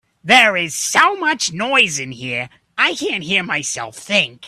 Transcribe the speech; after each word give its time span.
There 0.23 0.57
is 0.57 0.73
so 0.73 1.15
much 1.15 1.53
noise 1.53 1.99
in 1.99 2.11
here, 2.11 2.49
I 2.75 2.95
can't 2.95 3.23
hear 3.23 3.43
myself 3.43 3.97
think. 3.97 4.39